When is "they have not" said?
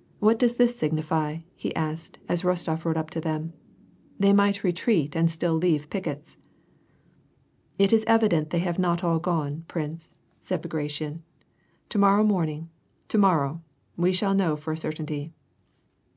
8.50-9.02